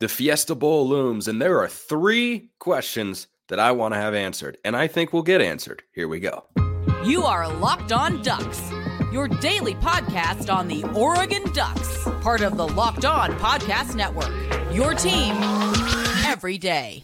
[0.00, 4.56] The Fiesta Bowl looms, and there are three questions that I want to have answered,
[4.64, 5.82] and I think we'll get answered.
[5.92, 6.44] Here we go.
[7.04, 8.62] You are Locked On Ducks,
[9.12, 14.32] your daily podcast on the Oregon Ducks, part of the Locked On Podcast Network.
[14.72, 15.34] Your team
[16.24, 17.02] every day.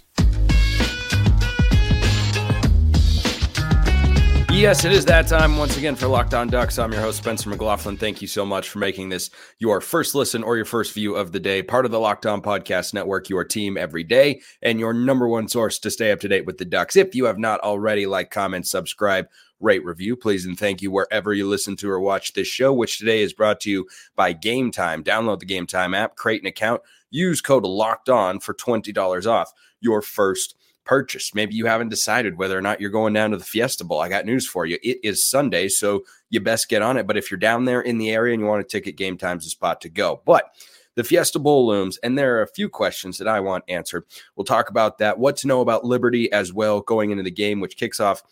[4.55, 6.79] Yes, it is that time once again for Locked On Ducks.
[6.79, 7.97] I'm your host, Spencer McLaughlin.
[7.97, 9.29] Thank you so much for making this
[9.59, 12.41] your first listen or your first view of the day, part of the Locked On
[12.41, 16.29] Podcast Network, your team every day, and your number one source to stay up to
[16.29, 16.95] date with the Ducks.
[16.95, 19.27] If you have not already, like, comment, subscribe,
[19.59, 22.99] rate, review, please, and thank you wherever you listen to or watch this show, which
[22.99, 25.03] today is brought to you by Game Time.
[25.03, 29.53] Download the Game Time app, create an account, use code Locked On for $20 off
[29.81, 31.35] your first purchase.
[31.35, 34.01] Maybe you haven't decided whether or not you're going down to the Fiesta Bowl.
[34.01, 34.79] I got news for you.
[34.83, 37.07] It is Sunday, so you best get on it.
[37.07, 39.45] But if you're down there in the area and you want a ticket, game time's
[39.45, 40.23] the spot to go.
[40.25, 40.51] But
[40.95, 44.05] the Fiesta Bowl looms, and there are a few questions that I want answered.
[44.37, 47.61] We'll talk about that, what to know about Liberty as well going into the game,
[47.61, 48.23] which kicks off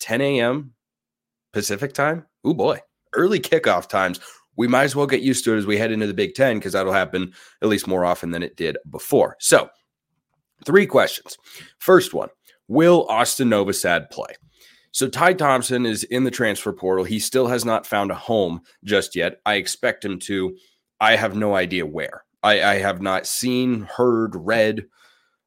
[0.00, 0.72] 10 a.m.
[1.52, 2.26] Pacific time.
[2.44, 2.80] Oh boy,
[3.14, 4.20] early kickoff times.
[4.56, 6.58] We might as well get used to it as we head into the Big Ten
[6.58, 9.36] because that'll happen at least more often than it did before.
[9.40, 9.70] So,
[10.64, 11.36] Three questions.
[11.78, 12.28] First one
[12.68, 14.34] Will Austin Novosad play?
[14.92, 17.04] So Ty Thompson is in the transfer portal.
[17.04, 19.40] He still has not found a home just yet.
[19.46, 20.56] I expect him to.
[21.00, 22.24] I have no idea where.
[22.42, 24.86] I, I have not seen, heard, read,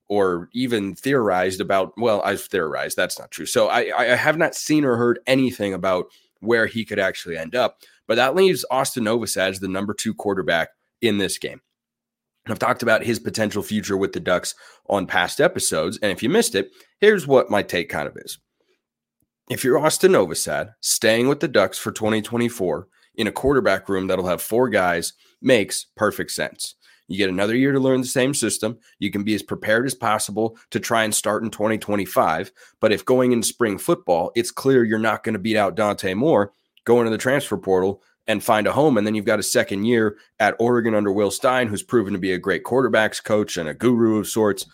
[0.08, 1.94] or even theorized about.
[1.97, 2.95] Well, I've theorized.
[2.95, 3.45] That's not true.
[3.45, 6.06] So I, I have not seen or heard anything about
[6.39, 7.80] where he could actually end up.
[8.08, 10.69] But that leaves Austin Novosad as the number two quarterback
[11.02, 11.61] in this game.
[12.48, 14.54] I've talked about his potential future with the Ducks
[14.90, 15.98] on past episodes.
[16.02, 18.38] And if you missed it, here's what my take kind of is.
[19.50, 24.28] If you're Austin Novosad, staying with the Ducks for 2024 in a quarterback room that'll
[24.28, 26.76] have four guys makes perfect sense.
[27.08, 28.78] You get another year to learn the same system.
[29.00, 32.52] You can be as prepared as possible to try and start in 2025.
[32.80, 36.14] But if going into spring football, it's clear you're not going to beat out Dante
[36.14, 36.53] Moore
[36.86, 38.97] going to the transfer portal and find a home.
[38.97, 42.19] And then you've got a second year at Oregon under Will Stein, who's proven to
[42.19, 44.66] be a great quarterbacks coach and a guru of sorts.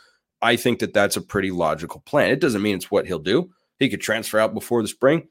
[0.41, 2.31] I think that that's a pretty logical plan.
[2.31, 3.49] It doesn't mean it's what he'll do.
[3.79, 5.27] He could transfer out before the spring.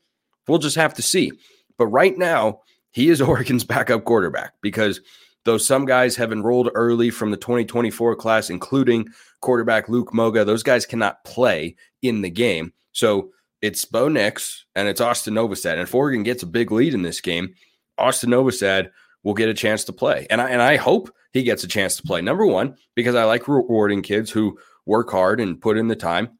[0.46, 1.32] We'll just have to see.
[1.76, 5.00] But right now, he is Oregon's backup quarterback because
[5.44, 9.08] though some guys have enrolled early from the 2024 class, including
[9.40, 12.72] quarterback Luke Moga, those guys cannot play in the game.
[12.92, 13.30] So
[13.62, 15.72] it's Bo Nix and it's Austin Novosad.
[15.72, 17.54] And if Oregon gets a big lead in this game,
[17.98, 18.90] Austin Novosad
[19.24, 20.26] will get a chance to play.
[20.30, 22.22] And I, and I hope he gets a chance to play.
[22.22, 26.38] Number one, because I like rewarding kids who work hard and put in the time.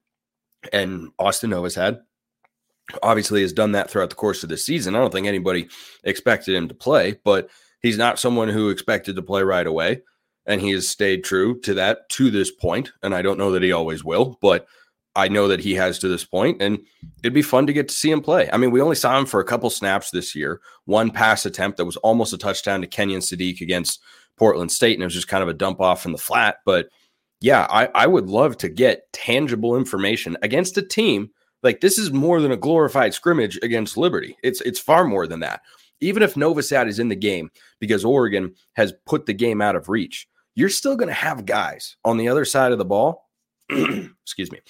[0.73, 2.01] And Austin Novosad
[3.03, 4.95] obviously has done that throughout the course of the season.
[4.95, 5.69] I don't think anybody
[6.05, 7.51] expected him to play, but
[7.83, 10.03] he's not someone who expected to play right away.
[10.47, 12.91] And he has stayed true to that to this point.
[13.03, 14.67] And I don't know that he always will, but
[15.19, 16.79] I know that he has to this point, and
[17.25, 18.49] it'd be fun to get to see him play.
[18.53, 20.61] I mean, we only saw him for a couple snaps this year.
[20.85, 24.01] One pass attempt that was almost a touchdown to Kenyon Sadiq against
[24.37, 26.59] Portland State, and it was just kind of a dump off in the flat.
[26.65, 26.89] But
[27.41, 31.31] yeah, I, I would love to get tangible information against a team
[31.65, 34.37] like this is more than a glorified scrimmage against Liberty.
[34.45, 35.63] It's it's far more than that.
[36.01, 39.89] Even if Novosad is in the game because Oregon has put the game out of
[39.89, 43.29] reach, you're still going to have guys on the other side of the ball.
[43.71, 44.61] excuse me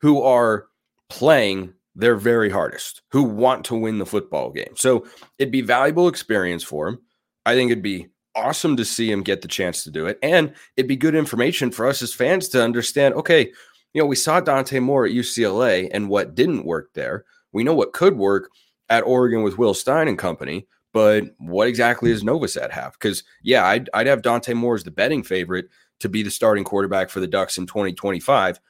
[0.00, 0.66] who are
[1.08, 4.74] playing their very hardest, who want to win the football game.
[4.76, 5.06] So
[5.38, 6.98] it'd be valuable experience for him.
[7.46, 10.18] I think it'd be awesome to see him get the chance to do it.
[10.22, 13.50] And it'd be good information for us as fans to understand okay,
[13.94, 17.24] you know, we saw Dante Moore at UCLA and what didn't work there.
[17.52, 18.50] We know what could work
[18.90, 22.92] at Oregon with Will Stein and company, but what exactly does Novosad have?
[22.92, 25.68] Because, yeah, I'd, I'd have Dante Moore as the betting favorite
[26.00, 28.60] to be the starting quarterback for the Ducks in 2025.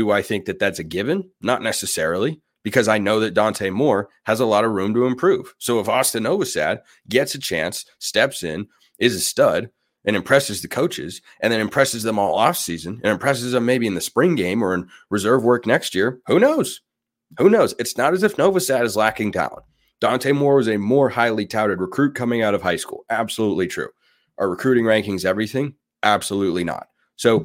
[0.00, 1.28] Do I think that that's a given?
[1.42, 5.54] Not necessarily, because I know that Dante Moore has a lot of room to improve.
[5.58, 8.66] So if Austin Novosad gets a chance, steps in,
[8.98, 9.68] is a stud,
[10.06, 13.86] and impresses the coaches, and then impresses them all off season, and impresses them maybe
[13.86, 16.80] in the spring game or in reserve work next year, who knows?
[17.36, 17.74] Who knows?
[17.78, 19.66] It's not as if Novosad is lacking talent.
[20.00, 23.04] Dante Moore was a more highly touted recruit coming out of high school.
[23.10, 23.90] Absolutely true.
[24.38, 25.74] Are recruiting rankings everything?
[26.02, 26.88] Absolutely not.
[27.16, 27.44] So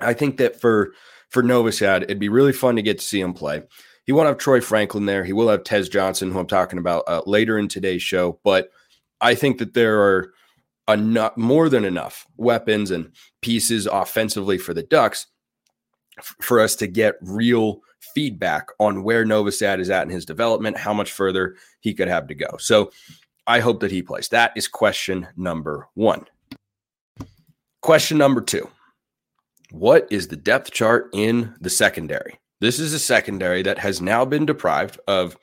[0.00, 0.94] I think that for
[1.36, 2.04] for Novosad.
[2.04, 3.62] It'd be really fun to get to see him play.
[4.06, 5.22] He won't have Troy Franklin there.
[5.22, 8.40] He will have Tez Johnson, who I'm talking about uh, later in today's show.
[8.42, 8.70] But
[9.20, 10.32] I think that there are
[10.88, 13.12] enough, more than enough weapons and
[13.42, 15.26] pieces offensively for the Ducks
[16.16, 17.82] f- for us to get real
[18.14, 22.28] feedback on where Novosad is at in his development, how much further he could have
[22.28, 22.56] to go.
[22.58, 22.92] So
[23.46, 24.28] I hope that he plays.
[24.28, 26.24] That is question number one.
[27.82, 28.70] Question number two
[29.70, 32.38] what is the depth chart in the secondary?
[32.60, 35.36] This is a secondary that has now been deprived of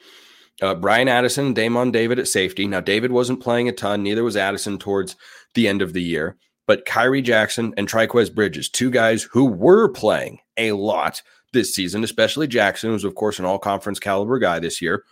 [0.62, 2.68] uh, Bryan Addison, Damon David at safety.
[2.68, 5.16] Now, David wasn't playing a ton, neither was Addison towards
[5.54, 6.38] the end of the year.
[6.66, 11.22] But Khyree Jackson and Trikweze Bridges, two guys who were playing a lot
[11.52, 15.04] this season, especially Jackson, who's, of course, an all conference caliber guy this year.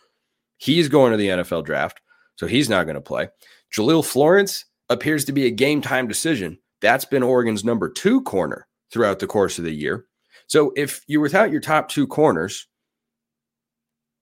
[0.58, 2.00] He's going to the NFL draft,
[2.36, 3.30] so he's not going to play.
[3.76, 6.60] Jahlil Florence appears to be a game time decision.
[6.82, 10.06] That's been Oregon's number two corner throughout the course of the year.
[10.48, 12.68] So if you're without your top two corners,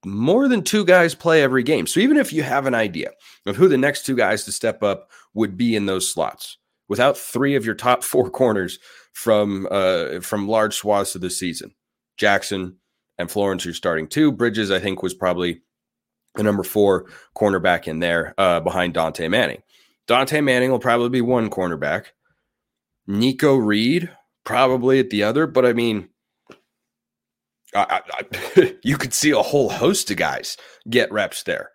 [0.06, 1.88] more than two guys play every game.
[1.88, 3.12] So even if you have an idea
[3.46, 6.58] of who the next two guys to step up would be in those slots,
[6.88, 8.80] without three of your top four corners
[9.14, 11.74] from uh, from large swaths of the season,
[12.18, 12.78] Jackson
[13.18, 14.32] and Florence are starting two.
[14.32, 15.62] Bridges, I think, was probably
[16.36, 17.06] the number four
[17.36, 19.62] cornerback in there uh, behind Dontae Manning.
[20.08, 22.06] Dontae Manning will probably be one cornerback.
[23.08, 24.10] Nikko Reed
[24.50, 26.10] probably at the other, but I mean,
[27.76, 30.58] I, I, you could see a whole host of guys
[30.90, 31.70] get reps there.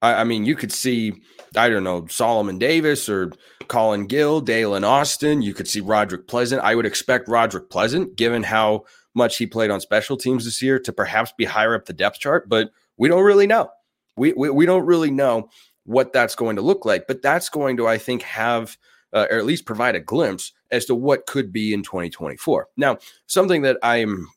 [0.00, 1.12] I, I, mean, you could see,
[1.54, 3.30] I don't know, Solomon Davis or
[3.68, 5.42] Colin Gill, Daylen Austin.
[5.42, 6.62] You could see Roderick Pleasant.
[6.62, 8.84] I would expect Roderick Pleasant, given how
[9.14, 12.20] much he played on special teams this year, to perhaps be higher up the depth
[12.20, 13.68] chart, but we don't really know.
[14.16, 15.50] We, we, we don't really know
[15.84, 18.78] what that's going to look like, but that's going to, I think, have
[19.14, 22.68] uh, or at least provide a glimpse as to what could be in 2024.
[22.76, 24.28] Now, something that I'm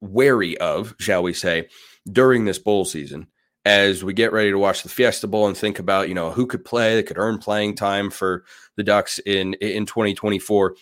[0.00, 1.68] wary of, shall we say,
[2.10, 3.26] during this bowl season
[3.64, 6.46] as we get ready to watch the Fiesta Bowl and think about, you know, who
[6.46, 8.44] could play that could earn playing time for
[8.76, 10.76] the Ducks in in 2024.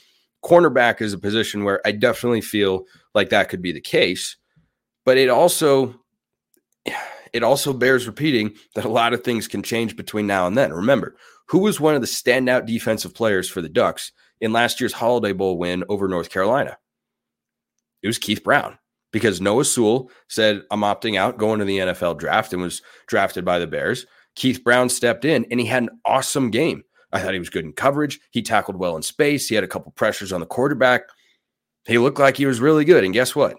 [0.45, 4.37] Cornerback is a position where I definitely feel like that could be the case,
[5.05, 5.95] but it also
[7.33, 10.73] it also bears repeating that a lot of things can change between now and then.
[10.73, 11.17] Remember,
[11.49, 15.33] who was one of the standout defensive players for the Ducks in last year's Holiday
[15.33, 16.77] Bowl win over North Carolina?
[18.03, 18.79] It was Keith Brown
[19.13, 23.45] because Noah Sewell said, I'm opting out, going to the NFL draft, and was drafted
[23.45, 24.07] by the Bears.
[24.35, 26.83] Keith Brown stepped in and he had an awesome game.
[27.13, 28.19] I thought he was good in coverage.
[28.31, 29.49] He tackled well in space.
[29.49, 31.03] He had a couple pressures on the quarterback.
[31.87, 33.05] He looked like he was really good.
[33.05, 33.57] And guess what?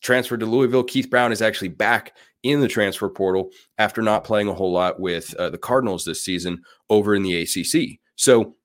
[0.00, 0.84] Transferred to Louisville.
[0.84, 4.98] Keith Brown is actually back in the transfer portal after not playing a whole lot
[4.98, 8.00] with uh, the Cardinals this season over in the ACC.
[8.16, 8.56] So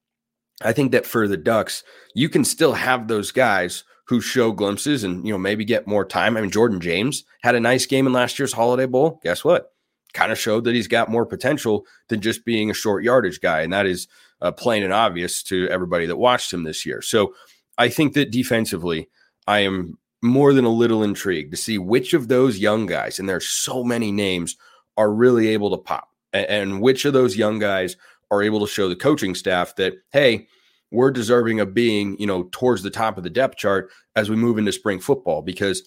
[0.64, 1.84] I think that for the Ducks,
[2.14, 6.06] you can still have those guys who show glimpses and you know maybe get more
[6.06, 6.38] time.
[6.38, 9.20] I mean, Jordan James had a nice game in last year's Holiday Bowl.
[9.24, 9.74] Guess what?
[10.14, 13.62] Kind of showed that he's got more potential than just being a short yardage guy,
[13.62, 14.08] and that is
[14.42, 17.02] uh, plain and obvious to everybody that watched him this year.
[17.02, 17.34] So
[17.78, 19.10] I think that defensively,
[19.48, 23.28] I am more than a little intrigued to see which of those young guys, and
[23.28, 24.56] there's so many names,
[24.98, 27.98] are really able to pop, and, and which of those young guys
[28.32, 30.48] are able to show the coaching staff that hey
[30.92, 34.36] we're deserving of being, you know, towards the top of the depth chart as we
[34.36, 35.84] move into spring football because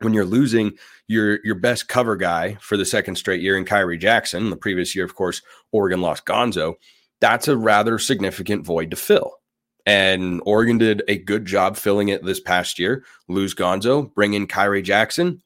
[0.00, 0.72] when you're losing
[1.08, 4.94] your your best cover guy for the second straight year in Khyree Jackson, the previous
[4.94, 6.74] year, of course, Oregon lost Gonzo.
[7.20, 9.37] That's a rather significant void to fill.
[9.88, 13.06] And Oregon did a good job filling it this past year.
[13.26, 15.40] Lose Gonzo, bring in Khyree Jackson.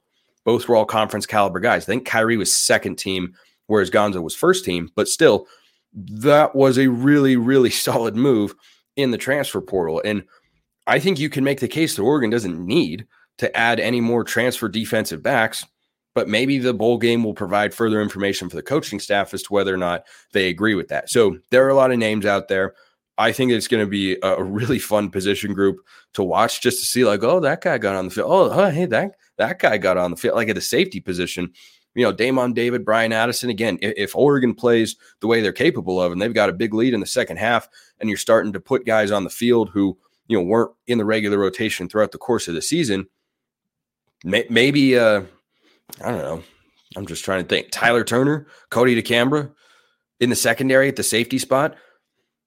[0.44, 1.84] Both were all conference caliber guys.
[1.84, 3.34] I think Khyree was second team,
[3.68, 5.46] whereas Gonzo was first team, but still
[5.92, 8.56] that was a really, really solid move
[8.96, 10.02] in the transfer portal.
[10.04, 10.24] And
[10.88, 13.06] I think you can make the case that Oregon doesn't need
[13.38, 15.64] to add any more transfer defensive backs,
[16.16, 19.52] but maybe the bowl game will provide further information for the coaching staff as to
[19.52, 20.02] whether or not
[20.32, 21.10] they agree with that.
[21.10, 22.74] So there are a lot of names out there.
[23.18, 25.78] I think it's going to be a really fun position group
[26.14, 28.30] to watch just to see, like, oh, that guy got on the field.
[28.30, 31.52] Oh, hey, that that guy got on the field, like at the safety position
[31.94, 33.50] you know, Damon David, Bryan Addison.
[33.50, 36.74] Again, if, if, Oregon plays the way they're capable of, and they've got a big
[36.74, 37.68] lead in the second half,
[38.00, 41.04] and you're starting to put guys on the field who you know weren't in the
[41.04, 43.06] regular rotation throughout the course of the season,
[44.24, 45.22] may, maybe uh,
[46.02, 46.42] I don't know.
[46.96, 47.68] I'm just trying to think.
[47.70, 49.50] Tyler Turner, Kodi DeCambra
[50.20, 51.74] in the secondary at the safety spot.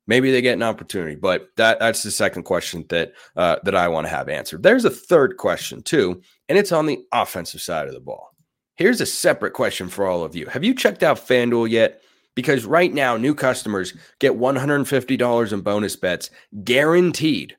[0.07, 3.87] Maybe they get an opportunity, but that that's the second question that uh, that I
[3.87, 4.63] want to have answered.
[4.63, 8.35] There's a third question too, and it's on the offensive side of the ball.
[8.75, 10.47] Here's a separate question for all of you.
[10.47, 12.01] Have you checked out FanDuel yet?
[12.35, 16.29] Because right now, new customers get $150 in bonus bets
[16.65, 17.55] guaranteed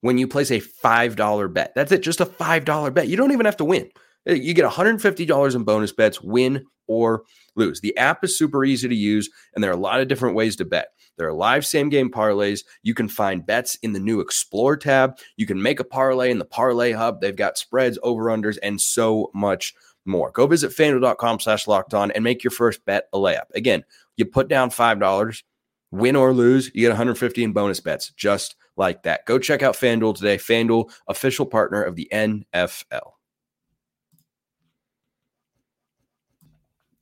[0.00, 1.74] when you place a $5 bet.
[1.74, 3.08] That's it, just a $5 bet.
[3.08, 3.90] You don't even have to win.
[4.28, 7.22] Uh, you get $150 in bonus bets, win or
[7.56, 7.80] lose.
[7.80, 10.56] The app is super easy to use, and there are a lot of different ways
[10.56, 10.88] to bet.
[11.16, 12.60] There are live same game parlays.
[12.82, 15.18] You can find bets in the new Explore tab.
[15.36, 17.20] You can make a parlay in the Parlay Hub.
[17.20, 20.30] They've got spreads, over unders, and so much more.
[20.30, 23.46] Go visit fanduel.com slash locked on and make your first bet a layup.
[23.54, 23.84] Again,
[24.16, 25.42] you put down $5,
[25.90, 29.24] win or lose, you get 150 in bonus bets just like that.
[29.26, 30.36] Go check out FanDuel today.
[30.36, 33.15] FanDuel, official partner of the NFL.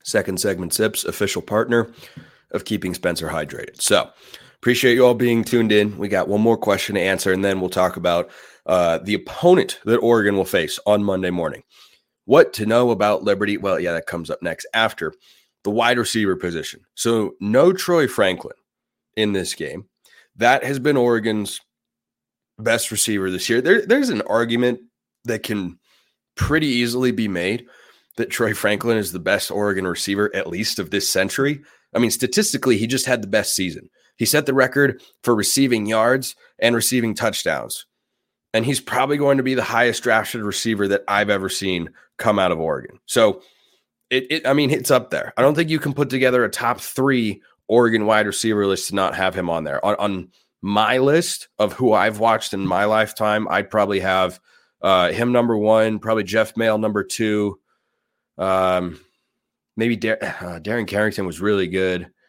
[0.05, 1.91] Second segment sips, official partner
[2.51, 3.81] of keeping Spencer hydrated.
[3.81, 4.07] So
[4.57, 5.97] appreciate you all being tuned in.
[5.97, 8.29] We got one more question to answer, and then we'll talk about
[8.67, 11.63] uh, the opponent that Oregon will face on Monday morning.
[12.25, 13.57] What to know about Liberty?
[13.57, 15.11] Well, yeah, that comes up next after
[15.63, 16.81] the wide receiver position.
[16.93, 18.55] So no Troy Franklin
[19.15, 19.85] in this game.
[20.35, 21.61] That has been Oregon's
[22.59, 23.59] best receiver this year.
[23.59, 24.81] There, there's an argument
[25.23, 25.79] that can
[26.35, 27.65] pretty easily be made
[28.17, 31.61] that Troy Franklin is the best Oregon receiver, at least of this century.
[31.93, 33.89] I mean, statistically, he just had the best season.
[34.17, 37.85] He set the record for receiving yards and receiving touchdowns.
[38.53, 42.39] And he's probably going to be the highest drafted receiver that I've ever seen come
[42.39, 42.99] out of Oregon.
[43.05, 43.41] So,
[44.09, 45.33] it, it I mean, it's up there.
[45.35, 48.95] I don't think you can put together a top three Oregon wide receiver list to
[48.95, 49.83] not have him on there.
[49.83, 50.29] On, on
[50.61, 54.39] my list of who I've watched in my lifetime, I'd probably have
[54.81, 57.59] uh, him number one, probably Jeff Maehl number two,
[58.37, 58.99] um,
[59.77, 62.09] maybe Dar- uh, Darren Carrington was really good.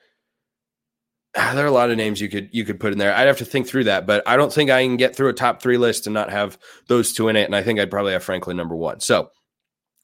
[1.36, 3.14] There are a lot of names you could you could put in there.
[3.14, 5.34] I'd have to think through that, but I don't think I can get through a
[5.34, 6.58] top three list and not have
[6.88, 7.44] those two in it.
[7.44, 9.00] And I think I'd probably have Franklin number one.
[9.00, 9.28] So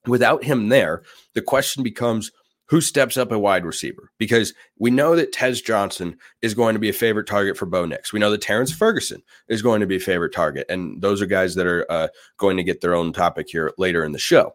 [0.07, 1.03] without him there,
[1.35, 2.31] the question becomes
[2.73, 4.11] who steps up a wide receiver?
[4.19, 7.85] Because we know that Tez Johnson is going to be a favorite target for Bo
[7.85, 8.13] Nix.
[8.13, 10.67] We know that Terrance Ferguson is going to be a favorite target.
[10.71, 14.05] And those are guys that are uh, going to get their own topic here later
[14.05, 14.55] in the show.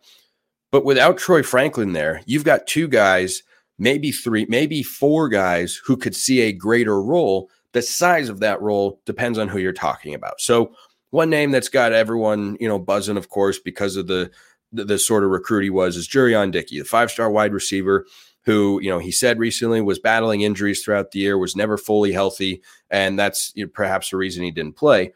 [0.71, 3.43] But without Troy Franklin there, you've got two guys,
[3.79, 7.49] maybe three, maybe four guys who could see a greater role.
[7.73, 10.41] The size of that role depends on who you're talking about.
[10.41, 10.73] So,
[11.11, 14.29] one name that's got everyone, you know, buzzing, of course, because of the
[14.73, 18.05] the, the sort of recruit he was, is Jurrion Dickey, the five star wide receiver
[18.47, 22.13] who, you know, he said recently was battling injuries throughout the year, was never fully
[22.13, 25.13] healthy, and that's you know, perhaps the reason he didn't play.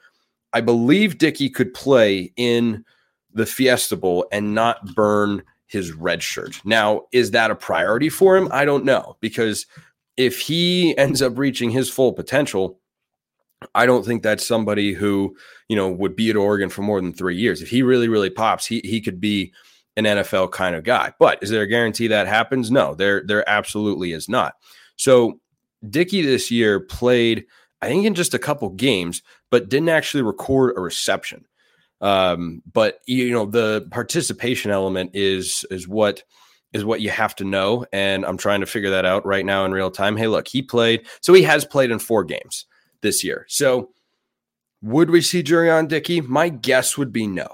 [0.54, 2.84] I believe Dickey could play in
[3.34, 6.60] the Fiesta Bowl and not burn his red shirt.
[6.66, 8.50] Now, is that a priority for him?
[8.52, 9.66] I don't know because
[10.18, 12.80] if he ends up reaching his full potential,
[13.76, 15.36] I don't think that's somebody who,
[15.70, 17.62] you know, would be at Oregon for more than three years.
[17.62, 19.54] If he really, really pops, he he could be
[19.96, 21.14] an NFL kind of guy.
[21.20, 22.72] But is there a guarantee that happens?
[22.72, 24.56] No, there there absolutely is not.
[24.96, 25.40] So
[25.88, 27.46] Dickey this year played,
[27.82, 31.46] I think, in just a couple games, but didn't actually record a reception.
[32.02, 36.24] Um, but you know, the participation element is is what
[36.74, 37.86] is what you have to know.
[37.92, 40.18] And I'm trying to figure that out right now in real time.
[40.18, 42.66] Hey, look, he played, so he has played in four games
[43.02, 43.46] this year.
[43.50, 43.92] So
[44.82, 46.22] would we see Jurrion Dickey?
[46.22, 47.48] My guess would be no.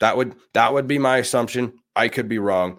[0.00, 1.74] That would that would be my assumption.
[1.96, 2.78] I could be wrong.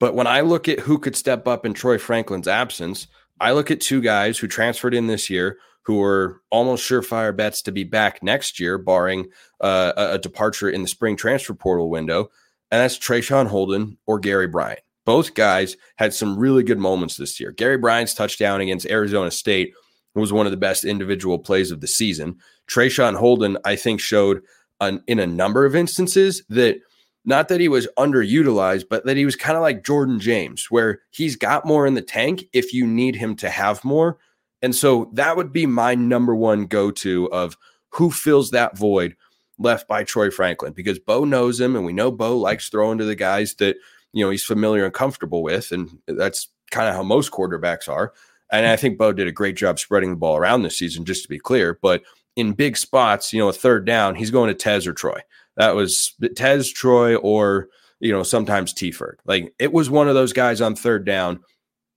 [0.00, 3.06] But when I look at who could step up in Troy Franklin's absence,
[3.40, 7.62] I look at two guys who transferred in this year who are almost surefire bets
[7.62, 9.26] to be back next year, barring
[9.60, 12.30] uh, a, departure in the spring transfer portal window.
[12.70, 14.80] And that's Traeshon Holden or Gary Bryant.
[15.04, 17.52] Both guys had some really good moments this year.
[17.52, 19.74] Gary Bryant's touchdown against Arizona State
[20.14, 22.36] was one of the best individual plays of the season.
[22.68, 24.42] Traeshon Holden, I think, showed
[24.80, 26.80] an, in a number of instances that
[27.26, 31.00] not that he was underutilized, but that he was kind of like Jordan James, where
[31.10, 34.18] he's got more in the tank if you need him to have more.
[34.64, 37.58] And so that would be my number one go to of
[37.90, 39.14] who fills that void
[39.58, 43.04] left by Troy Franklin because Bo knows him and we know Bo likes throwing to
[43.04, 43.76] the guys that,
[44.14, 45.70] you know, he's familiar and comfortable with.
[45.70, 48.14] And that's kind of how most quarterbacks are.
[48.50, 51.24] And I think Bo did a great job spreading the ball around this season, just
[51.24, 51.78] to be clear.
[51.82, 52.02] But
[52.34, 55.20] in big spots, you know, a third down, he's going to Tez or Troy.
[55.58, 57.68] That was Tez, Troy, or
[58.00, 59.20] you know, sometimes T-Ford.
[59.26, 61.40] Like it was one of those guys on third down,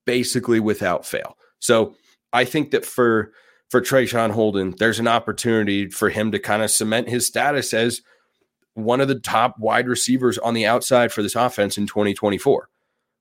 [0.06, 1.38] basically without fail.
[1.60, 1.96] So
[2.34, 3.32] I think that for
[3.70, 8.02] for Traeshon Holden, there's an opportunity for him to kind of cement his status as
[8.76, 12.70] one of the top wide receivers on the outside for this offense in 2024.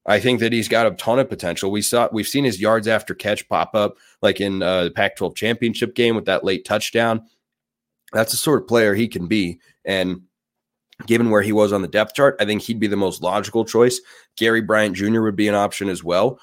[0.09, 1.71] I think that he's got a ton of potential.
[1.71, 5.35] We saw we've seen his yards after catch pop up like in uh, the Pac-12
[5.35, 7.23] championship game with that late touchdown.
[8.13, 10.23] That's the sort of player he can be, and
[11.07, 13.65] given where he was on the depth chart, I think he'd be the most logical
[13.65, 14.01] choice.
[14.37, 15.23] Gary Bryant Jr.
[15.23, 16.39] would be an option as well.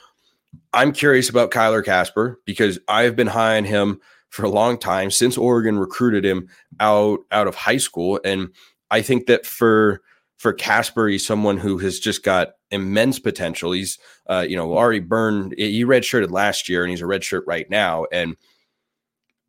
[0.74, 5.12] I'm curious about Kyler Kasper because I've been high on him for a long time
[5.12, 6.48] since Oregon recruited him
[6.80, 8.50] out out of high school, and
[8.90, 10.02] I think that for
[10.38, 13.72] for Kasper, he's someone who has just got immense potential.
[13.72, 13.98] He's,
[14.30, 15.54] uh, you know, already burned.
[15.58, 18.06] He redshirted last year, and he's a redshirt right now.
[18.12, 18.36] And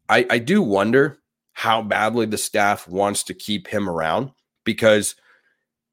[0.08, 1.18] I, I do wonder
[1.52, 4.30] how badly the staff wants to keep him around
[4.64, 5.16] because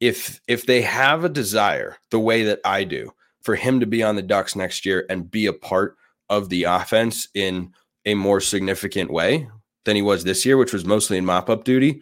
[0.00, 3.12] if if they have a desire, the way that I do,
[3.42, 5.96] for him to be on the Ducks next year and be a part
[6.28, 7.72] of the offense in
[8.06, 9.48] a more significant way,
[9.84, 12.00] than he was this year, which was mostly in mop up duty.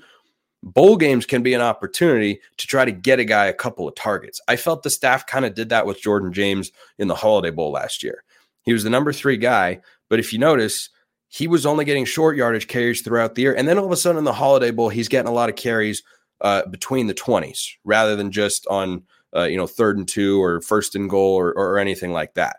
[0.62, 3.94] Bowl games can be an opportunity to try to get a guy a couple of
[3.94, 4.40] targets.
[4.46, 7.72] I felt the staff kind of did that with Jordan James in the Holiday Bowl
[7.72, 8.24] last year.
[8.62, 9.80] He was the number three guy,
[10.10, 10.90] but if you notice,
[11.28, 13.54] he was only getting short yardage carries throughout the year.
[13.54, 15.56] And then all of a sudden in the Holiday Bowl, he's getting a lot of
[15.56, 16.02] carries
[16.42, 19.04] uh, between the 20s rather than just on,
[19.36, 22.56] uh, you know, third and two or first and goal or, or anything like that.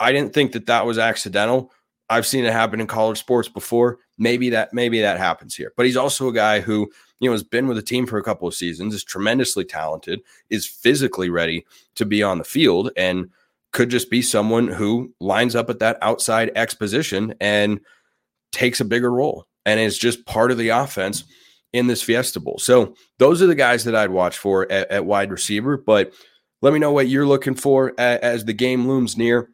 [0.00, 1.72] I didn't think that that was accidental.
[2.08, 3.98] I've seen it happen in college sports before.
[4.18, 5.72] Maybe that maybe that happens here.
[5.76, 8.22] But he's also a guy who, you know, has been with the team for a
[8.22, 10.20] couple of seasons, is tremendously talented,
[10.50, 13.30] is physically ready to be on the field and
[13.72, 17.80] could just be someone who lines up at that outside X position and
[18.52, 21.24] takes a bigger role and is just part of the offense
[21.72, 22.58] in this Fiesta Bowl.
[22.58, 25.76] So those are the guys that I'd watch for at, at wide receiver.
[25.76, 26.12] But
[26.62, 29.50] let me know what you're looking for as, as the game looms near.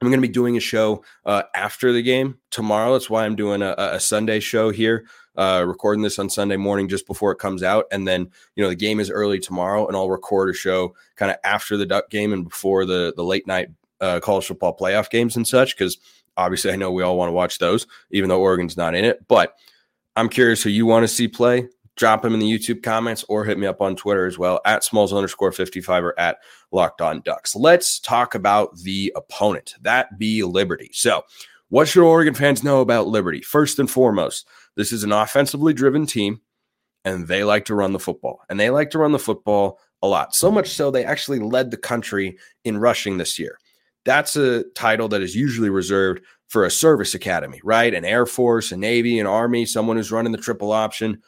[0.00, 2.92] I'm going to be doing a show uh, after the game tomorrow.
[2.92, 5.06] That's why I'm doing a, a Sunday show here,
[5.36, 7.84] uh, recording this on Sunday morning just before it comes out.
[7.92, 11.30] And then, you know, the game is early tomorrow, and I'll record a show kind
[11.30, 13.68] of after the Duck game and before the the late night
[14.00, 15.76] uh, college football playoff games and such.
[15.76, 15.98] Because
[16.36, 19.28] obviously, I know we all want to watch those, even though Oregon's not in it.
[19.28, 19.54] But
[20.16, 23.44] I'm curious who you want to see play drop them in the YouTube comments or
[23.44, 26.38] hit me up on Twitter as well at smalls underscore 55 or at
[26.70, 27.54] locked on ducks.
[27.54, 30.90] Let's talk about the opponent, that be Liberty.
[30.92, 31.22] So,
[31.68, 33.40] what should Oregon fans know about Liberty?
[33.40, 36.40] First and foremost, this is an offensively driven team
[37.04, 38.40] and they like to run the football.
[38.50, 40.34] And they like to run the football a lot.
[40.34, 43.58] So much so they actually led the country in rushing this year.
[44.04, 46.22] That's a title that is usually reserved
[46.52, 47.94] for a service academy, right?
[47.94, 51.22] An Air Force, a Navy, an Army, someone who's running the triple option.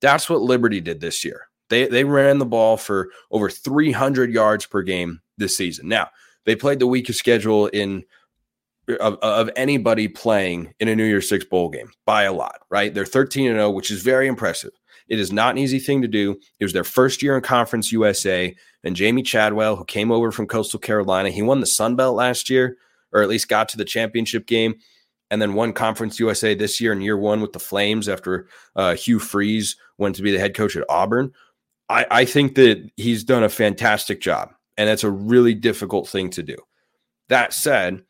[0.00, 1.48] That's what Liberty did this year.
[1.68, 5.88] They they ran the ball for over 300 yards per game this season.
[5.88, 6.10] Now,
[6.46, 8.04] they played the weakest schedule in
[9.00, 12.94] of, of anybody playing in a New Year's Six bowl game by a lot, right?
[12.94, 14.70] They're 13 and 0, which is very impressive.
[15.08, 16.38] It is not an easy thing to do.
[16.60, 18.54] It was their first year in Conference USA,
[18.84, 22.48] and Jamey Chadwell, who came over from Coastal Carolina, he won the Sun Belt last
[22.48, 22.76] year,
[23.12, 24.74] or at least got to the championship game
[25.30, 28.94] and then won Conference USA this year in year one with the Flames after uh,
[28.94, 31.32] Hugh Freeze went to be the head coach at Auburn.
[31.88, 36.30] I, I think that he's done a fantastic job, and that's a really difficult thing
[36.30, 36.56] to do.
[37.28, 38.02] That said,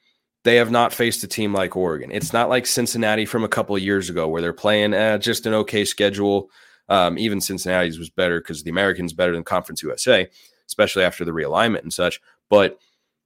[0.45, 2.11] they have not faced a team like Oregon.
[2.13, 5.55] It's not like Cincinnati from a couple years ago where they're playing uh, just an
[5.55, 6.51] okay schedule.
[6.89, 10.29] Um, even Cincinnati's was better because the Americans better than Conference USA,
[10.67, 12.21] especially after the realignment and such.
[12.49, 12.79] But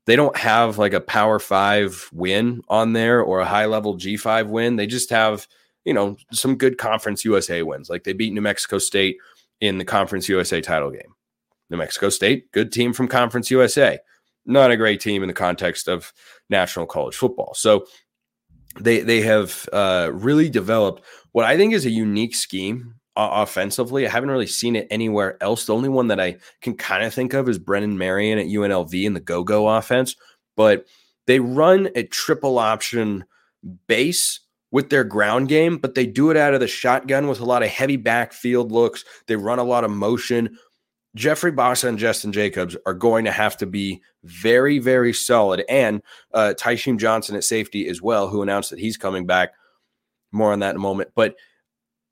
[0.06, 4.48] they don't have like a power five win on there or a high level G5
[4.48, 4.76] win.
[4.76, 5.46] They just have,
[5.84, 7.88] you know, some good conference USA wins.
[7.88, 9.18] Like they beat New Mexico State
[9.60, 11.14] in the conference USA title game.
[11.70, 13.98] New Mexico State, good team from conference USA.
[14.44, 16.12] Not a great team in the context of
[16.50, 17.54] national college football.
[17.54, 17.86] So
[18.80, 24.06] they they have uh, really developed what I think is a unique scheme offensively.
[24.06, 25.66] I haven't really seen it anywhere else.
[25.66, 29.04] The only one that I can kind of think of is Brennan Marion at UNLV
[29.04, 30.16] in the go go offense,
[30.56, 30.86] but
[31.26, 33.24] they run a triple option
[33.86, 37.44] base with their ground game, but they do it out of the shotgun with a
[37.44, 39.04] lot of heavy backfield looks.
[39.26, 40.56] They run a lot of motion.
[41.14, 45.62] Jeffrey Bassa and Justin Jacobs are going to have to be very, very solid.
[45.68, 49.50] And uh, Tysheem Johnson at safety as well, who announced that he's coming back.
[50.32, 51.10] More on that in a moment.
[51.14, 51.36] But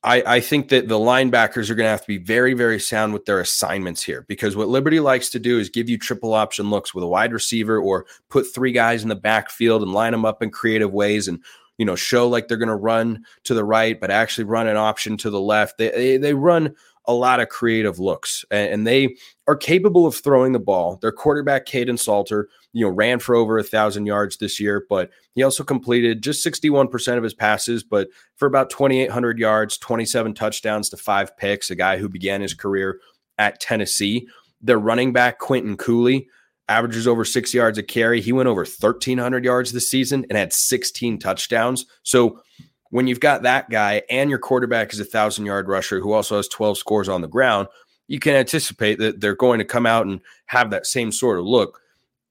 [0.02, 3.12] I, I think that the linebackers are going to have to be very, very sound
[3.12, 6.70] with their assignments here because what Liberty likes to do is give you triple option
[6.70, 10.24] looks with a wide receiver or put three guys in the backfield and line them
[10.24, 11.42] up in creative ways and
[11.76, 14.76] you know show like they're going to run to the right but actually run an
[14.78, 15.76] option to the left.
[15.76, 16.74] They they, they run
[17.06, 20.96] a lot of creative looks and, they are capable of throwing the ball.
[20.96, 25.10] Their quarterback, Kaidon Salter, you know, ran for over a thousand yards this year, but
[25.34, 30.88] he also completed just 61% of his passes, but for about 2,800 yards, 27 touchdowns
[30.90, 33.00] to five picks, a guy who began his career
[33.38, 34.28] at Tennessee.
[34.60, 36.28] Their running back, Quinton Cooley,
[36.68, 38.20] averages over six yards a carry.
[38.20, 41.84] He went over 1,300 yards this season and had 16 touchdowns.
[42.04, 42.40] So
[42.90, 46.36] when you've got that guy and your quarterback is a thousand yard rusher who also
[46.36, 47.68] has 12 scores on the ground,
[48.08, 51.44] you can anticipate that they're going to come out and have that same sort of
[51.44, 51.80] look.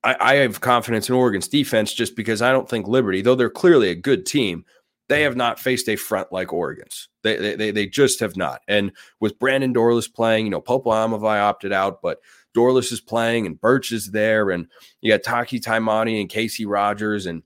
[0.04, 3.50] I, I have confidence in Oregon's defense just because I don't think Liberty, though they're
[3.50, 4.65] clearly a good team,
[5.08, 7.10] they have not faced a front like Oregon's.
[7.24, 8.62] They, they, they just have not.
[8.67, 12.19] And with Brandon Dorlus playing, you know, Popo Aumavae opted out, but
[12.56, 14.52] Dorlus is playing and Burch is there.
[14.52, 14.67] And
[15.02, 17.41] you got Taki Taimani and Casey Rogers and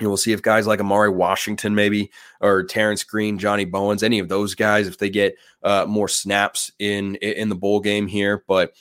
[0.00, 4.18] you we'll see if guys like Amari Washington, maybe, or Terrence Green, Johnny Bowens, any
[4.18, 8.44] of those guys, if they get uh, more snaps in in the bowl game here.
[8.48, 8.72] But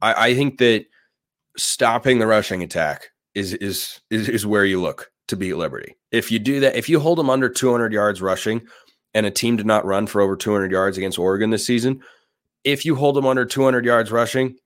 [0.00, 0.86] I, I think that
[1.56, 5.96] stopping the rushing attack is, is is is where you look to beat Liberty.
[6.12, 8.62] If you do that, if you hold them under 200 yards rushing,
[9.14, 12.00] and a team did not run for over 200 yards against Oregon this season,
[12.62, 14.56] if you hold them under 200 yards rushing,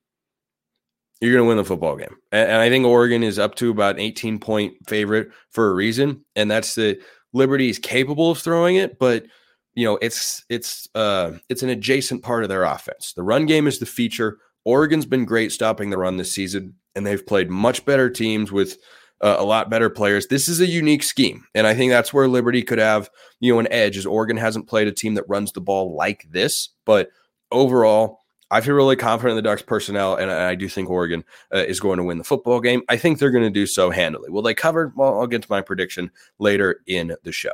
[1.24, 2.16] you're going to win the football game.
[2.32, 5.74] And, and I think Oregon is up to about an 18 point favorite for a
[5.74, 7.00] reason, and that's the
[7.32, 9.26] Liberty is capable of throwing it, but
[9.74, 13.12] you know it's it's uh it's an adjacent part of their offense.
[13.12, 14.38] The run game is the feature.
[14.64, 18.78] Oregon's been great stopping the run this season, and they've played much better teams with
[19.20, 20.28] uh, a lot better players.
[20.28, 23.10] This is a unique scheme, and I think that's where Liberty could have
[23.40, 23.96] you know an edge.
[23.96, 27.08] Is Oregon hasn't played a team that runs the ball like this, but
[27.50, 28.20] overall,
[28.55, 31.81] I feel really confident in the Ducks personnel, and I do think Oregon uh, is
[31.81, 32.83] going to win the football game.
[32.88, 34.31] I think they're going to do so handily.
[34.31, 34.93] Will they cover?
[34.95, 37.51] Well, I'll get to my prediction later in the show.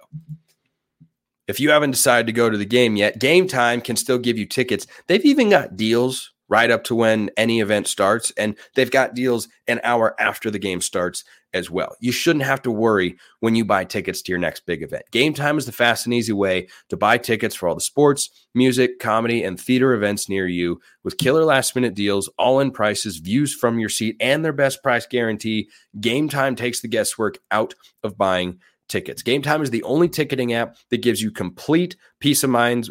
[1.48, 4.36] If you haven't decided to go to the game yet, Game Time can still give
[4.36, 4.86] you tickets.
[5.06, 8.30] They've even got deals right up to when any event starts.
[8.36, 11.96] And they've got deals an hour after the game starts as well.
[12.00, 15.04] You shouldn't have to worry when you buy tickets to your next big event.
[15.10, 18.30] Game time is the fast and easy way to buy tickets for all the sports,
[18.54, 23.18] music, comedy, and theater events near you with killer last minute deals, all in prices,
[23.18, 25.68] views from your seat, and their best price guarantee.
[26.00, 28.58] Game time takes the guesswork out of buying
[28.88, 29.22] tickets.
[29.22, 32.88] Game time is the only ticketing app that gives you complete peace of mind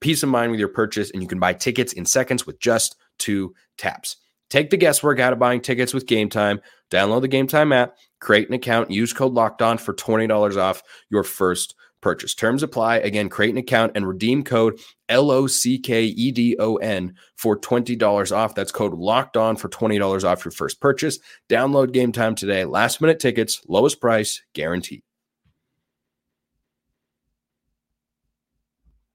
[0.00, 2.96] peace of mind with your purchase, and you can buy tickets in seconds with just
[3.18, 4.16] two taps.
[4.50, 6.60] Take the guesswork out of buying tickets with Game Time.
[6.90, 10.56] Download the Game Time app, create an account, use code Locked On for twenty dollars
[10.56, 12.34] off your first purchase.
[12.34, 12.96] Terms apply.
[12.96, 17.14] Again, create an account and redeem code L O C K E D O N
[17.36, 18.54] for $20 off.
[18.54, 21.18] That's code locked on for $20 off your first purchase.
[21.48, 22.64] Download game time today.
[22.64, 25.02] Last minute tickets, lowest price guaranteed.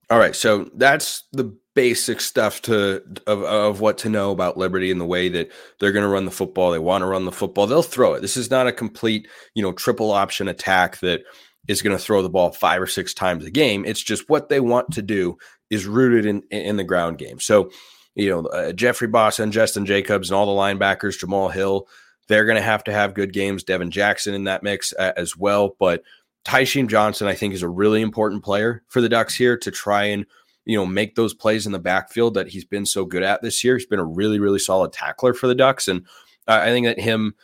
[0.08, 4.90] All right, so that's the basic stuff to of, of what to know about Liberty
[4.90, 6.70] and the way that they're going to run the football.
[6.70, 7.66] They want to run the football.
[7.66, 8.20] They'll throw it.
[8.22, 11.22] This is not a complete, you know, triple option attack that
[11.66, 13.84] is going to throw the ball five or six times a game.
[13.84, 15.36] It's just what they want to do
[15.70, 17.40] is rooted in in the ground game.
[17.40, 17.70] So,
[18.14, 21.88] you know, uh, Jeffrey Bassa and Justin Jacobs and all the linebackers, Jamal Hill,
[22.28, 23.64] they're going to have to have good games.
[23.64, 26.02] Devin Jackson in that mix uh, as well, but
[26.46, 30.04] Tysheem Johnson, I think, is a really important player for the Ducks here to try
[30.04, 30.24] and
[30.64, 33.64] you know make those plays in the backfield that he's been so good at this
[33.64, 33.76] year.
[33.76, 36.06] He's been a really really solid tackler for the Ducks, and
[36.46, 37.34] I think that him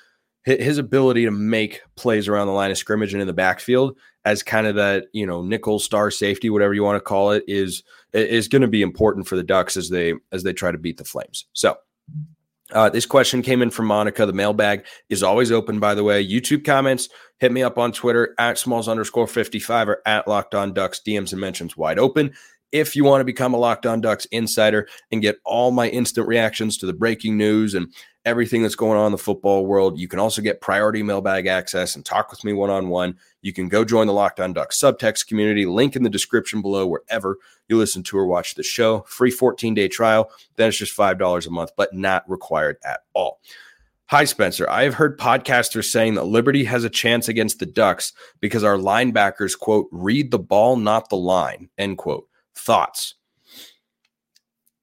[0.45, 4.43] his ability to make plays around the line of scrimmage and in the backfield as
[4.43, 7.83] kind of that you know nickel star safety, whatever you want to call it, is
[8.13, 10.97] is going to be important for the Ducks as they as they try to beat
[10.97, 11.47] the Flames.
[11.55, 11.77] So
[12.73, 14.27] uh, this question came in from Monica.
[14.27, 16.27] The mailbag is always open, by the way.
[16.27, 17.09] YouTube comments,
[17.39, 21.01] hit me up on Twitter at smalls underscore 55 or at locked on ducks.
[21.07, 22.33] DMs and mentions wide open.
[22.73, 26.27] If you want to become a Locked On Ducks insider and get all my instant
[26.27, 27.93] reactions to the breaking news and
[28.25, 29.99] everything that's going on in the football world.
[29.99, 33.17] You can also get priority mailbag access and talk with me one on one.
[33.41, 35.67] You can go join the Locked On Ducks subtext community.
[35.67, 39.01] Link in the description below wherever you listen to or watch the show.
[39.09, 40.31] Free 14 day trial.
[40.57, 43.41] Then it's just $5 a month, but not required at all.
[44.07, 44.69] Hi, Spencer.
[44.69, 48.77] I have heard podcasters saying that Liberty has a chance against the Ducks because our
[48.77, 52.29] linebackers, quote, read the ball, not the line, end quote.
[52.55, 53.15] Thoughts?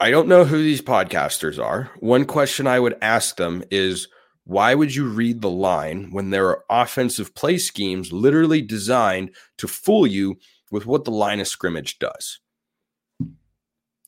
[0.02, 1.92] I don't know who these podcasters are.
[2.00, 4.08] One question I would ask them is
[4.46, 9.68] why would you read the line when there are offensive play schemes literally designed to
[9.68, 10.38] fool you
[10.72, 12.40] with what the line of scrimmage does?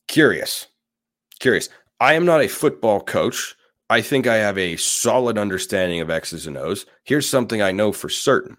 [0.08, 0.68] Curious.
[1.42, 1.68] Curious.
[2.00, 3.54] I am not a football coach.
[3.90, 6.86] I think I have a solid understanding of X's and O's.
[7.04, 8.58] Here's something I know for certain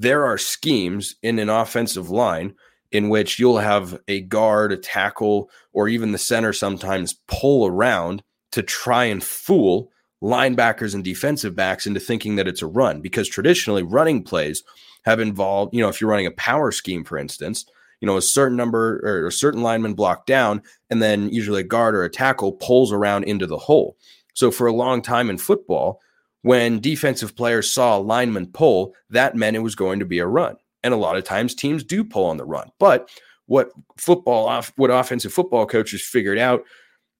[0.00, 2.54] there are schemes in an offensive line
[2.90, 8.22] in which you'll have a guard, a tackle, or even the center sometimes pull around
[8.52, 9.90] to try and fool
[10.22, 14.64] linebackers and defensive backs into thinking that it's a run because traditionally running plays
[15.04, 17.64] have involved, you know, if you're running a power scheme, for instance,
[18.00, 21.64] you know, a certain number or a certain lineman blocked down, and then usually a
[21.64, 23.96] guard or a tackle pulls around into the hole.
[24.34, 26.00] So for a long time in football,
[26.42, 30.26] when defensive players saw a lineman pull, that meant it was going to be a
[30.26, 30.56] run.
[30.82, 32.70] And a lot of times teams do pull on the run.
[32.78, 33.10] But
[33.46, 36.64] what football off what offensive football coaches figured out,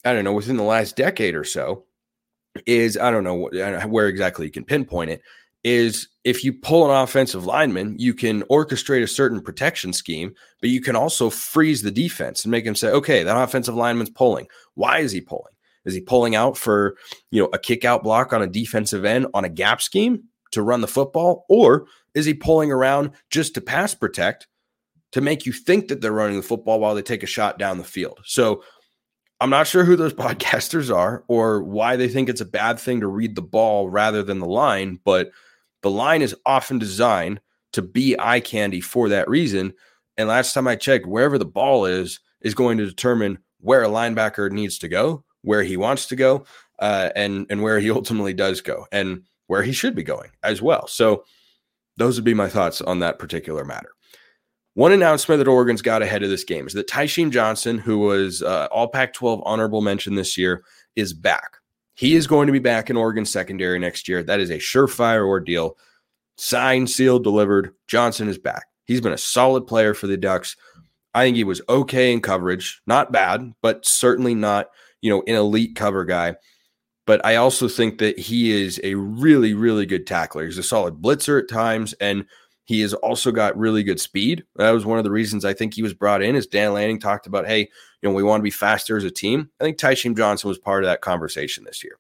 [0.05, 1.85] I don't know, within the last decade or so,
[2.67, 3.49] is I don't know,
[3.87, 5.23] where exactly you can pinpoint it,
[5.65, 10.71] is if you pull an offensive lineman, you can orchestrate a certain protection scheme, but
[10.71, 14.47] you can also freeze the defense and make him say, okay, that offensive lineman's pulling.
[14.75, 15.55] Why is he pulling?
[15.85, 16.97] Is he pulling out for,
[17.31, 20.63] you know, a kick out block on a defensive end on a gap scheme to
[20.63, 21.45] run the football?
[21.49, 21.87] Or
[22.19, 24.49] is he pulling around just to pass protect
[25.13, 27.79] to make you think that they're running the football while they take a shot down
[27.79, 28.19] the field?
[28.25, 28.63] So
[29.41, 33.01] I'm not sure who those podcasters are or why they think it's a bad thing
[33.01, 35.31] to read the ball rather than the line, but
[35.83, 37.41] the line is often designed
[37.73, 39.73] to be eye candy for that reason.
[40.17, 43.89] And last time I checked, wherever the ball is, is going to determine where a
[43.89, 46.45] linebacker needs to go, where he wants to go,
[46.81, 50.61] uh, and and where he ultimately does go, and where he should be going as
[50.61, 50.87] well.
[50.87, 51.25] So
[51.99, 53.91] those would be my thoughts on that particular matter.
[54.75, 58.43] One announcement that Oregon's got ahead of this game is that Tysheem Johnson, who was
[58.43, 60.63] uh, All Pac 12 honorable mention this year,
[60.95, 61.57] is back.
[61.95, 64.23] He is going to be back in Oregon secondary next year.
[64.23, 65.77] That is a surefire ordeal.
[66.37, 67.75] Signed, sealed, delivered.
[67.89, 68.67] Johnson is back.
[68.85, 70.57] He's been a solid player for the Ducks.
[71.13, 74.69] I think he was okay in coverage, not bad, but certainly not,
[75.01, 76.37] you know, an elite cover guy.
[77.09, 80.45] But I also think that he is a really, really good tackler.
[80.45, 82.27] He's a solid blitzer at times, and
[82.67, 84.45] he has also got really good speed.
[84.57, 86.37] That was one of the reasons I think he was brought in.
[86.37, 89.11] As Dan Lanning talked about, hey, you know, we want to be faster as a
[89.11, 89.49] team.
[89.59, 91.97] I think Tysheem Johnson was part of that conversation this year.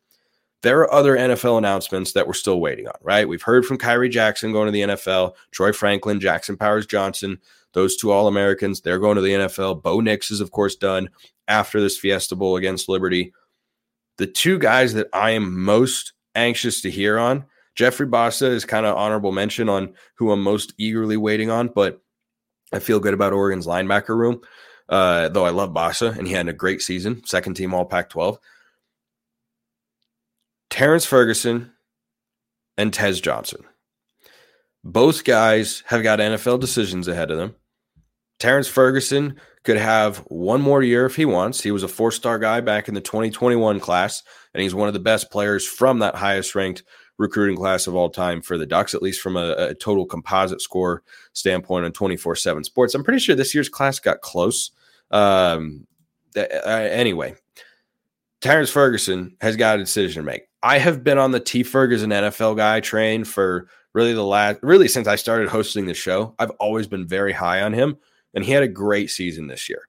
[0.61, 3.27] There are other NFL announcements that we're still waiting on, right?
[3.27, 7.39] We've heard from Khyree Jackson going to the NFL, Troy Franklin, Jackson Powers Johnson,
[7.73, 9.83] those two All Americans, they're going to the NFL.
[9.83, 11.09] Bo Nix is, of course, done
[11.47, 13.33] after this Fiesta Bowl against Liberty.
[14.19, 17.47] The two guys that I am most anxious to hear on
[17.79, 22.03] Jeffrey Bassa is kind of honorable mention on who I'm most eagerly waiting on, but
[22.73, 24.41] I feel good about Oregon's linebacker room.
[24.89, 28.11] Uh, though I love Bassa and he had a great season, second team All Pac
[28.11, 28.37] 12.
[30.71, 31.71] Terrance Ferguson
[32.77, 33.63] and Tez Johnson.
[34.83, 37.55] Both guys have got NFL decisions ahead of them.
[38.41, 41.63] Terrance Ferguson could have one more year if he wants.
[41.63, 44.23] He was a four star guy back in the 2021 class,
[44.55, 46.85] and he's one of the best players from that highest ranked
[47.19, 50.63] recruiting class of all time for the Ducks, at least from a, a total composite
[50.63, 51.03] score
[51.35, 52.95] standpoint on 24 7 sports.
[52.95, 54.71] I'm pretty sure this year's class got close.
[55.11, 55.87] Um,
[56.35, 57.35] uh, anyway,
[58.41, 60.45] Terrance Ferguson has got a decision to make.
[60.63, 64.89] I have been on the T Ferguson NFL guy train for really the last, really
[64.89, 66.35] since I started hosting the show.
[66.39, 67.99] I've always been very high on him,
[68.35, 69.89] and he had a great season this year.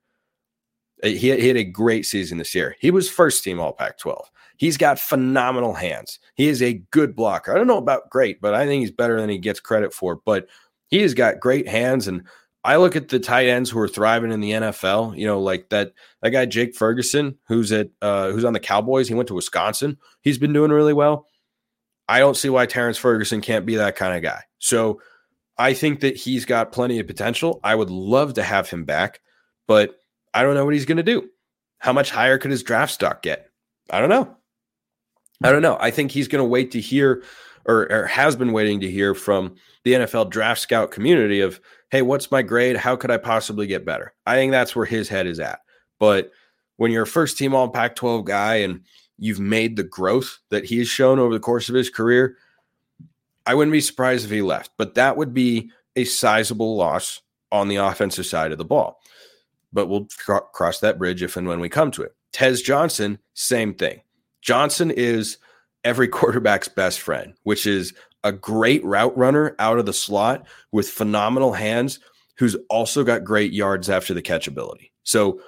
[1.03, 2.75] He he had a great season this year.
[2.79, 4.29] He was first team All Pac 12.
[4.57, 6.19] He's got phenomenal hands.
[6.35, 7.53] He is a good blocker.
[7.53, 10.17] I don't know about great, but I think he's better than he gets credit for.
[10.25, 10.47] But
[10.89, 12.09] he has got great hands.
[12.09, 12.27] And
[12.65, 15.69] I look at the tight ends who are thriving in the NFL, you know, like
[15.69, 19.07] that that guy Jake Ferguson, who's at uh, who's on the Cowboys.
[19.07, 19.97] He went to Wisconsin.
[20.21, 21.25] He's been doing really well.
[22.09, 24.41] I don't see why Terrance Ferguson can't be that kind of guy.
[24.57, 24.99] So
[25.59, 27.59] I think that he's got plenty of potential.
[27.63, 29.19] I would love to have him back,
[29.67, 29.99] but
[30.33, 31.29] I don't know what he's going to do.
[31.79, 33.49] How much higher could his draft stock get?
[33.89, 34.37] I don't know.
[35.43, 35.77] I don't know.
[35.79, 37.23] I think he's going to wait to hear
[37.65, 41.59] or, or, has been waiting to hear from the NFL draft scout community of,
[41.91, 42.77] hey, what's my grade?
[42.77, 44.13] How could I possibly get better?
[44.25, 45.59] I think that's where his head is at.
[45.99, 46.31] But
[46.77, 48.81] when you're a first team all Pac 12 guy and
[49.17, 52.37] you've made the growth that he has shown over the course of his career,
[53.49, 54.69] I wouldn't be surprised if he left.
[54.77, 57.19] But that would be a sizable loss
[57.51, 58.99] on the offensive side of the ball.
[59.73, 62.13] But we'll cr- cross that bridge if and when we come to it.
[62.31, 64.01] Tez Johnson, same thing.
[64.43, 65.39] Johnson is
[65.83, 67.91] every quarterback's best friend, which is
[68.23, 71.99] a great route runner out of the slot with phenomenal hands,
[72.37, 74.91] who's also got great yards after the catch ability.
[75.01, 75.41] So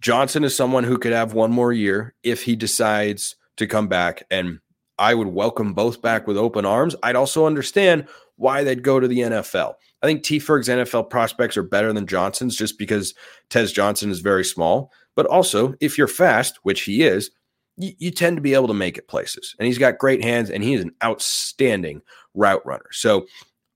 [0.00, 4.22] Johnson is someone who could have one more year if he decides to come back.
[4.30, 4.60] And
[4.98, 6.96] I would welcome both back with open arms.
[7.02, 8.06] I'd also understand
[8.36, 9.74] why they'd go to the NFL.
[10.02, 13.14] I think T Ferg's NFL prospects are better than Johnson's just because
[13.50, 14.92] Tez Johnson is very small.
[15.14, 17.30] But also, if you're fast, which he is,
[17.76, 19.54] you, you, tend to be able to make it places.
[19.58, 22.02] And he's got great hands and he is an outstanding
[22.34, 22.86] route runner.
[22.92, 23.26] So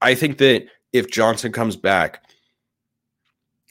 [0.00, 2.22] I think that if Johnson comes back,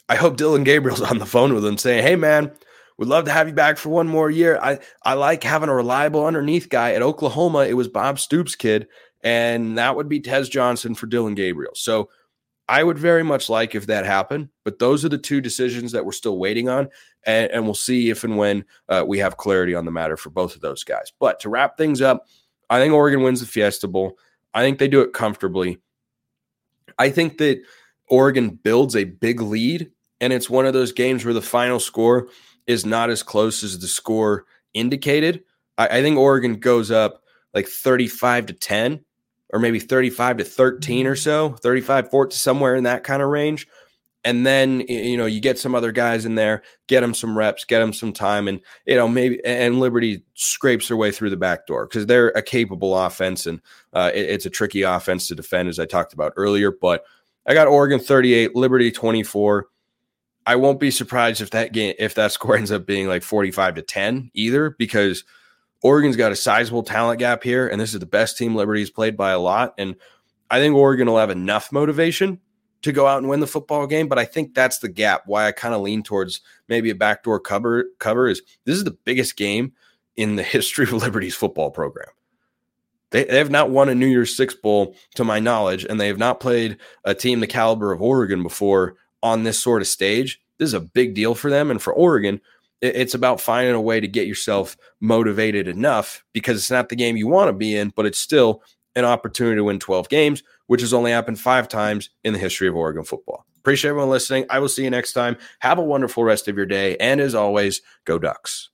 [0.08, 2.52] I hope Dillon Gabriel's on the phone with him saying, Hey man,
[3.00, 4.60] we'd love to have you back for one more year.
[4.62, 7.60] I, I like having a reliable underneath guy at Oklahoma.
[7.60, 8.88] It was Bob Stoops' kid,
[9.24, 11.72] and that would be Tez Johnson for Dillon Gabriel.
[11.76, 12.10] So
[12.68, 16.06] I would very much like if that happened, but those are the two decisions that
[16.06, 16.90] we're still waiting on,
[17.26, 20.30] and, and we'll see if and when uh, we have clarity on the matter for
[20.30, 21.12] both of those guys.
[21.20, 22.28] But to wrap things up,
[22.70, 24.18] I think Oregon wins the Fiesta Bowl.
[24.54, 25.80] I think they do it comfortably.
[27.00, 27.62] I think that
[28.10, 32.28] Oregon builds a big lead, and it's one of those games where the final score
[32.70, 35.44] is not as close as the score indicated.
[35.80, 39.04] I, I think Oregon goes up like 35 to 10
[39.52, 43.68] or maybe 35 to 13 or so, 35, 14, somewhere in that kind of range.
[44.24, 47.66] And then, you know, you get some other guys in there, get them some reps,
[47.66, 48.48] get them some time.
[48.48, 52.28] And, you know, maybe, and Liberty scrapes their way through the back door because they're
[52.30, 53.62] a capable offense and
[53.94, 56.70] uh, it, it's a tricky offense to defend, as I talked about earlier.
[56.70, 57.04] But
[57.48, 59.68] I got Oregon 38, Liberty 24.
[60.50, 63.76] I won't be surprised if that game, if that score ends up being like 45
[63.76, 65.24] to 10 either, because–
[65.82, 69.16] Oregon's got a sizable talent gap here, and this is the best team Liberty's played
[69.16, 69.74] by a lot.
[69.78, 69.96] And
[70.50, 72.40] I think Oregon will have enough motivation
[72.82, 74.08] to go out and win the football game.
[74.08, 75.24] But I think that's the gap.
[75.26, 78.98] Why I kind of lean towards maybe a backdoor cover cover is this is the
[79.06, 79.74] biggest game
[80.18, 82.10] in the history of Liberty's football program.
[83.12, 86.08] They, they have not won a New Year's Six Bowl, to my knowledge, and they
[86.08, 90.42] have not played a team the caliber of Oregon before on this sort of stage.
[90.58, 91.72] This is a big deal for them.
[91.72, 92.42] And for Oregon,
[92.82, 97.18] it's about finding a way to get yourself motivated enough because it's not the game
[97.18, 98.64] you want to be in, but it's still
[98.96, 102.68] an opportunity to win 12 games, which has only happened five times in the history
[102.68, 103.46] of Oregon football.
[103.58, 104.46] Appreciate everyone listening.
[104.50, 105.38] I will see you next time.
[105.60, 106.96] Have a wonderful rest of your day.
[106.98, 108.70] And as always, go Ducks.